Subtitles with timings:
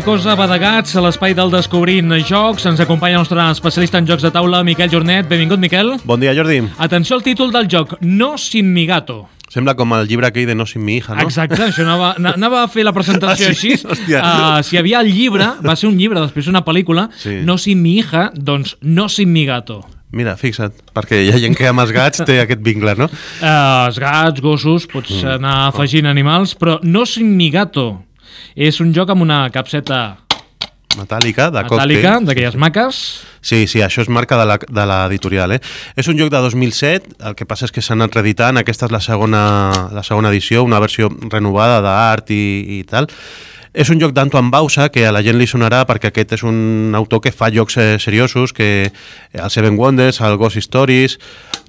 [0.00, 2.64] la cosa va de gats a l'espai del Descobrint Jocs.
[2.70, 5.28] Ens acompanya el nostre especialista en jocs de taula, Miquel Jornet.
[5.28, 5.98] Benvingut, Miquel.
[6.08, 6.62] Bon dia, Jordi.
[6.78, 9.28] Atenció al títol del joc, No sin mi gato.
[9.52, 11.22] Sembla com el llibre aquell de No sin mi hija, no?
[11.26, 13.72] Exacte, això anava, na- anava a fer la presentació Ah, sí?
[13.74, 13.86] així.
[13.86, 14.22] Hòstia.
[14.24, 17.40] Uh, si hi havia el llibre, va ser un llibre, després una pel·lícula, Sí.
[17.44, 19.82] No sin mi hija, doncs No sin mi gato.
[20.12, 23.04] Mira, fixa't, perquè hi ha gent que amb els gats té aquest vincle, no?
[23.42, 25.36] Uh, els gats, gossos, pots Mm.
[25.36, 28.06] anar afegint animals, però No sin mi gato.
[28.56, 30.18] És un joc amb una capseta
[30.98, 32.24] Metàl·lica, de metàl·lica, còctel.
[32.26, 32.96] d'aquelles maques.
[33.40, 35.60] Sí, sí, això és marca de la- de l'editorial, eh?
[35.94, 38.92] És un joc de 2007, el que passa és que s'han anat reeditant, aquesta és
[38.92, 43.06] la segona, la segona edició, una versió renovada d'art i, i tal.
[43.72, 46.90] És un joc d'Antoine Bausa, que a la gent li sonarà perquè aquest és un
[46.96, 48.90] autor que fa jocs eh, seriosos, que
[49.32, 51.20] el Seven Wonders, el Ghost Stories,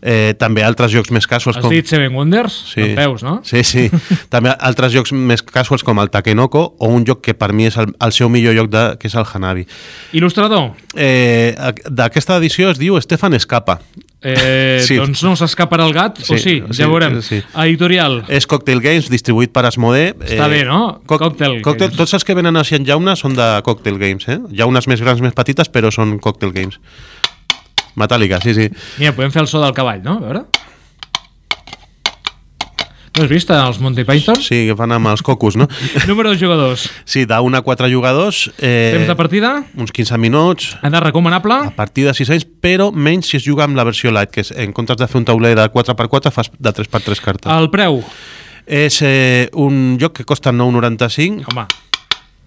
[0.01, 2.55] eh, també altres jocs més casuals Has dit Seven Wonders?
[2.73, 2.81] Sí.
[2.81, 3.39] En veus, no?
[3.45, 3.87] Sí, sí.
[4.33, 7.77] També altres jocs més casuals com el Takenoko o un joc que per mi és
[7.77, 9.67] el, el seu millor joc, de, que és el Hanabi.
[10.13, 10.71] Il·lustrador?
[10.95, 11.53] Eh,
[11.89, 13.79] D'aquesta edició es diu Stefan Escapa.
[14.21, 14.97] Eh, Sí.
[15.01, 16.55] Doncs no s'escaparà el gat, o Sí, sí?
[16.61, 17.19] sí, ja veurem.
[17.25, 17.39] sí.
[17.63, 18.19] Editorial.
[18.29, 20.11] És Cocktail Games, distribuït per Asmodee.
[20.25, 20.99] Està bé, no?
[21.09, 21.97] Coc Cocktail cocktail, Games.
[21.97, 24.37] tots els que venen així en llauna són de Cocktail Games, eh?
[24.53, 26.77] Llaunes més grans, més petites, però són Cocktail Games.
[27.99, 28.69] Metàl·lica, sí, sí.
[28.99, 30.19] Mira, podem fer el so del cavall, no?
[30.19, 30.45] A veure.
[33.11, 34.37] No has vist els Monty Python?
[34.39, 35.65] Sí, que fan amb els cocos, no?
[36.09, 36.85] Número de jugadors.
[37.03, 38.45] Sí, d'un a quatre jugadors.
[38.57, 39.51] Eh, Temps de partida?
[39.75, 40.69] Uns 15 minuts.
[40.79, 41.57] Edat recomanable?
[41.67, 44.45] A partir de 6 anys, però menys si es juga amb la versió light, que
[44.45, 47.51] és, en comptes de fer un tauler de 4x4, fas de 3x3 cartes.
[47.51, 47.99] El preu?
[48.65, 51.67] És eh, un joc que costa 9,95, Home,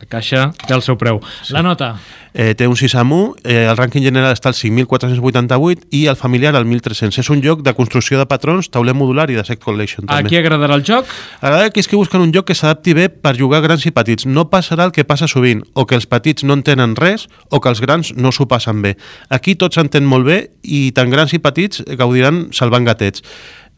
[0.00, 1.20] la caixa té el seu preu.
[1.50, 1.94] La nota?
[2.34, 6.16] eh, té un 6 amb 1, eh, el rànquing general està al 5.488 i el
[6.18, 7.20] familiar al 1.300.
[7.22, 10.28] És un joc de construcció de patrons, tauler modular i de set collection A també.
[10.28, 11.06] qui agradarà el joc?
[11.40, 14.26] Agrada que és que busquen un joc que s'adapti bé per jugar grans i petits.
[14.26, 17.68] No passarà el que passa sovint, o que els petits no entenen res, o que
[17.68, 18.96] els grans no s'ho passen bé.
[19.30, 23.22] Aquí tots s'entén molt bé i tant grans i petits gaudiran salvant gatets.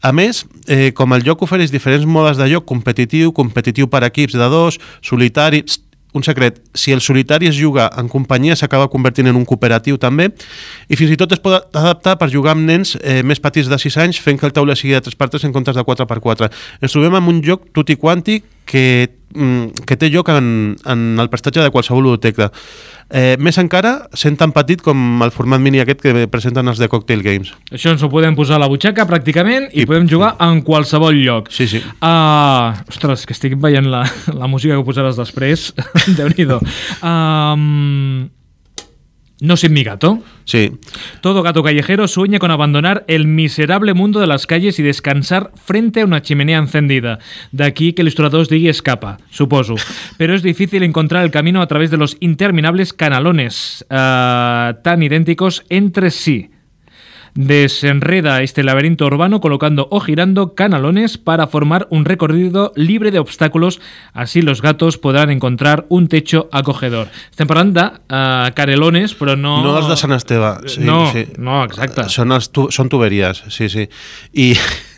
[0.01, 4.33] A més, eh, com el joc ofereix diferents modes de joc, competitiu, competitiu per equips
[4.33, 5.63] de dos, solitari...
[5.63, 5.86] Psst,
[6.17, 10.29] un secret, si el solitari es juga en companyia s'acaba convertint en un cooperatiu també
[10.89, 13.79] i fins i tot es pot adaptar per jugar amb nens eh, més petits de
[13.79, 16.51] 6 anys fent que el tauler sigui de 3x3 en comptes de 4x4.
[16.81, 18.83] Ens trobem amb un joc tutti quanti que,
[19.33, 22.51] mm, que té lloc en, en el prestatge de qualsevol biblioteca.
[23.07, 26.89] Eh, més encara, sent tan petit com el format mini aquest que presenten els de
[26.91, 27.53] Cocktail Games.
[27.71, 31.15] Això ens ho podem posar a la butxaca pràcticament i, I- podem jugar en qualsevol
[31.15, 31.47] lloc.
[31.55, 31.79] Sí, sí.
[32.03, 34.03] Uh, ostres, que estic veient la,
[34.35, 35.69] la música que posaràs després.
[36.19, 36.59] Déu-n'hi-do.
[37.01, 38.27] Um,
[39.39, 40.23] no sin mi gato.
[40.45, 40.71] Sí,
[41.21, 46.01] Todo gato callejero sueña con abandonar el miserable mundo de las calles y descansar frente
[46.01, 47.19] a una chimenea encendida.
[47.51, 49.75] De aquí que el ilustrador digui escapa, suposo.
[50.17, 55.63] Pero es difícil encontrar el camino a través de los interminables canalones eh, tan idénticos
[55.69, 56.49] entre sí.
[57.37, 63.79] Desenreda este laberinto urbano colocando o girando canalones para formar un recorrido libre de obstáculos.
[64.11, 67.09] Así los gatos podrán encontrar un techo acogedor.
[67.29, 69.59] Estem parlant de eh, canelones, però no...
[69.61, 70.49] no els de Sant Esteve.
[70.65, 71.27] Sí, no, sí.
[71.37, 72.07] no, exacte.
[72.09, 73.85] Són, els tu, són tuberies, sí, sí.
[74.33, 74.49] I...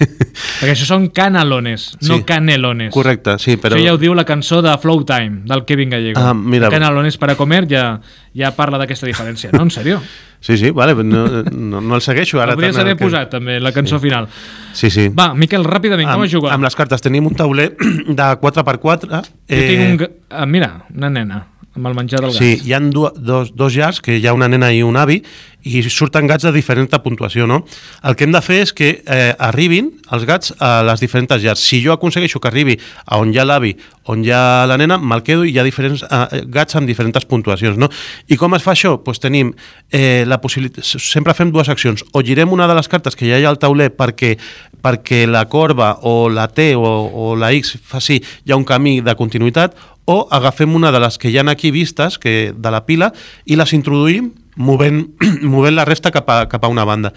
[0.61, 2.93] Perquè això són canalones, no canelones.
[2.95, 3.75] Correcte, sí, però...
[3.75, 6.23] Això ja ho diu la cançó de Flow Time, del Kevin Gallego.
[6.23, 6.71] Ah, mira.
[6.71, 7.85] Canalones para comer ja,
[8.31, 9.67] ja parla d'aquesta diferència, no?
[9.67, 9.99] En sèrio?
[10.41, 12.39] Sí, sí, vale, no, no, no el segueixo.
[12.41, 14.27] Ara podries haver que- posat, també, la cançó final.
[14.73, 15.09] Sí, sí.
[15.09, 16.53] Va, Miquel, ràpidament, com es juga?
[16.53, 17.75] amb les cartes tenim un tauler
[18.07, 19.09] de 4x4.
[19.09, 19.97] Jo tinc un...
[19.99, 21.45] ga- Ah, mira, una nena,
[21.79, 22.39] amb el menjar del gat.
[22.39, 25.21] Sí, hi ha du dos, dos llars, que hi ha una nena i un avi,
[25.67, 27.65] i surten gats de diferent puntuació, no?
[28.07, 31.59] El que hem de fer és que eh, arribin els gats a les diferents llars.
[31.59, 33.73] Si jo aconsegueixo que arribi a on hi ha l'avi,
[34.07, 37.27] on hi ha la nena, me'l quedo i hi ha diferents eh, gats amb diferents
[37.27, 37.89] puntuacions, no?
[38.27, 38.95] I com es fa això?
[39.03, 39.51] Pues tenim
[39.91, 40.85] eh, la possibilitat...
[40.85, 42.05] Sempre fem dues accions.
[42.13, 44.37] O girem una de les cartes que ja hi ha al tauler perquè,
[44.81, 49.15] perquè la corba o la T o, o la X faci ha un camí de
[49.19, 49.75] continuïtat,
[50.09, 53.11] o agafem una de les que hi han aquí vistes que, de la pila
[53.45, 55.07] i les introduïm movent,
[55.41, 57.13] movent la resta cap a, cap a una banda.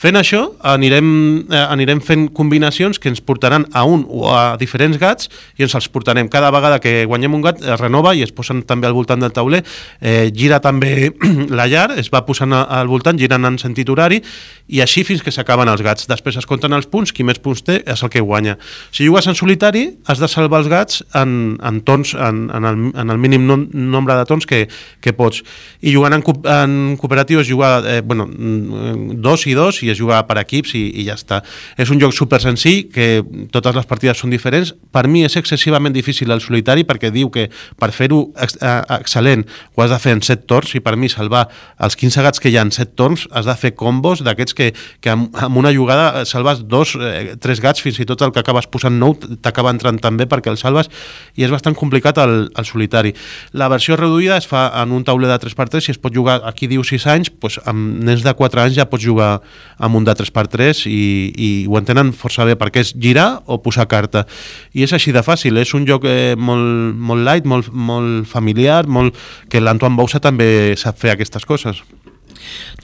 [0.00, 1.06] Fent això, anirem,
[1.48, 5.76] eh, anirem fent combinacions que ens portaran a un o a diferents gats i ens
[5.76, 6.28] els portarem.
[6.32, 9.32] Cada vegada que guanyem un gat es renova i es posen també al voltant del
[9.36, 9.62] tauler,
[10.00, 11.12] eh, gira també
[11.60, 14.22] la llar, es va posant al voltant, girant en sentit horari
[14.68, 16.08] i així fins que s'acaben els gats.
[16.10, 18.56] Després es compten els punts, qui més punts té és el que guanya.
[18.90, 22.80] Si jugues en solitari, has de salvar els gats en, en tons, en, en, el,
[22.92, 24.64] en el mínim nom, nombre de tons que,
[25.00, 25.42] que pots.
[25.80, 26.24] I jugant en,
[26.56, 30.76] en cooperatiu es juga eh, bueno, mm, dos i dos i es juga per equips
[30.78, 31.42] i, i ja està.
[31.76, 34.72] És un joc super senzill, que totes les partides són diferents.
[34.94, 37.48] Per mi és excessivament difícil el solitari perquè diu que
[37.80, 41.10] per fer-ho ex eh, excel·lent ho has de fer en set torns i per mi
[41.10, 41.46] salvar
[41.82, 44.70] els 15 gats que hi ha en set torns has de fer combos d'aquests que,
[45.02, 48.42] que amb, amb una jugada salves dos, eh, tres gats, fins i tot el que
[48.42, 50.90] acabes posant nou t'acaba entrant també perquè el salves
[51.36, 53.14] i és bastant complicat el, el solitari.
[53.56, 56.65] La versió reduïda es fa en un tauler de 3x3 i es pot jugar, aquí
[56.70, 59.40] diu 6 anys, doncs amb nens de 4 anys ja pots jugar
[59.78, 61.02] amb un de 3x3 i,
[61.36, 64.26] i ho entenen força bé perquè és girar o posar carta.
[64.74, 68.84] I és així de fàcil, és un joc eh, molt, molt light, molt, molt familiar,
[68.86, 69.16] molt,
[69.50, 71.82] que l'Antoine Bausa també sap fer aquestes coses.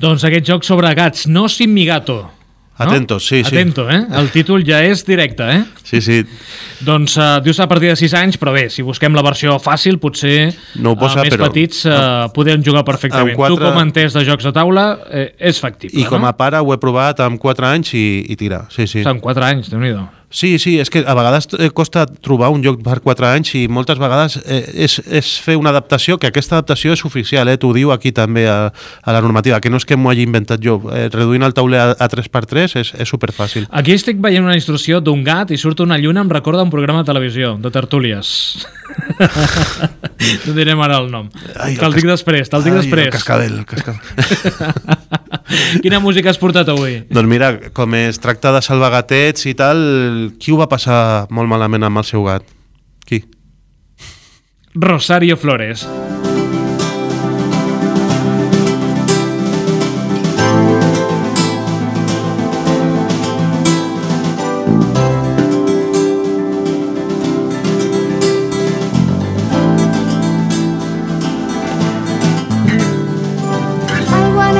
[0.00, 1.74] Doncs aquest joc sobre gats, no sin
[2.78, 2.84] gato.
[2.84, 2.90] No?
[2.96, 3.54] Atentos, sí, sí.
[3.54, 4.00] Atento, eh?
[4.18, 5.64] El títol ja és directe, eh?
[5.84, 6.22] Sí, sí.
[6.82, 9.98] Doncs uh, dius a partir de 6 anys, però bé, si busquem la versió fàcil,
[10.02, 13.36] potser No posa, uh, més però- petits uh, podem jugar perfectament.
[13.36, 16.26] quatre- Tu, com entès de jocs de taula, eh, és factible, I com no?
[16.28, 18.64] a pare ho he provat amb 4 anys i, i tira.
[18.72, 19.04] Sí, sí.
[19.06, 19.92] Amb 4 anys, déu nhi
[20.32, 23.66] Sí, sí, és que a vegades eh, costa trobar un joc per 4 anys i
[23.68, 27.74] moltes vegades eh, és, és fer una adaptació, que aquesta adaptació és oficial, eh, t'ho
[27.76, 30.78] diu aquí també a, a la normativa, que no és que m'ho hagi inventat jo.
[30.88, 33.68] Eh, reduint el tauler a, a 3x3 és, és superfàcil.
[33.70, 37.04] Aquí estic veient una instrucció d'un gat i surt una lluna, em recorda un programa
[37.04, 38.32] de televisió, de tertúlies.
[40.46, 41.28] no direm ara el nom.
[41.76, 43.12] Te'l dic després, te'l dic Ai, després.
[43.12, 45.20] El cascabel, el cascabel.
[45.82, 47.02] Quina música has portat avui?
[47.10, 49.82] doncs mira, com es tracta de salvar gatets i tal,
[50.38, 52.46] qui ho va passar molt malament amb el seu gat?
[53.06, 53.24] Qui?
[54.74, 55.84] Rosario Flores.
[55.84, 56.21] Algo en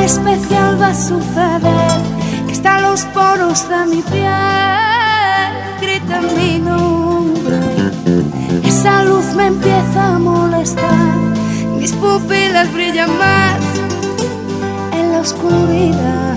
[0.05, 2.01] especial va a suceder,
[2.47, 7.61] que está en los poros de mi piel, grita mi nombre.
[8.65, 11.15] Esa luz me empieza a molestar,
[11.79, 13.61] mis pupilas brillan más
[14.93, 16.32] en la oscuridad.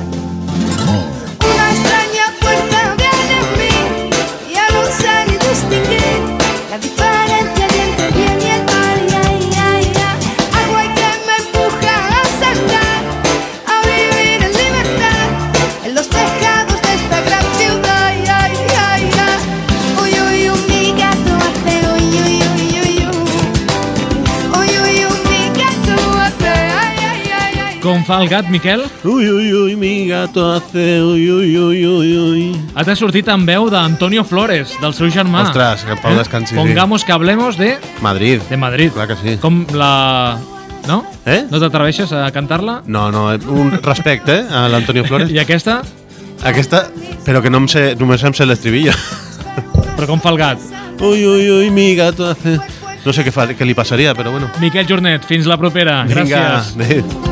[28.06, 28.84] Fa el gat, Miquel?
[29.04, 32.44] Uy, uy, uy, mi gato hace uy, uy, uy, uy, uy.
[32.76, 35.48] Ha t'ha sortit amb veu d'Antonio Flores, del seu germà.
[35.50, 36.60] Ostres, que en pau descansi, sí.
[36.60, 38.42] Pongamos que hablemos de, Madrid.
[38.50, 38.92] de Madrid.
[38.94, 39.38] Clar que sí.
[39.42, 40.38] Com la...
[40.88, 41.02] No?
[41.26, 41.48] Eh?
[41.50, 42.84] No t'atreveixes a cantar-la?
[42.86, 45.32] No, no, un respecte eh, a l'Antonio Flores.
[45.34, 45.82] I aquesta?
[46.46, 46.86] Aquesta,
[47.26, 48.94] però que no em sé, només em sé l'estribillo.
[49.96, 50.66] Però com fa el gat?
[51.02, 52.60] Uy, uy, uy, mi gato hace...
[53.06, 54.50] No sé què, fa, què li passaria, però bueno.
[54.62, 56.04] Miquel Jornet, fins la propera.
[56.10, 56.76] Vinga, Gràcies.
[56.76, 57.25] adéu.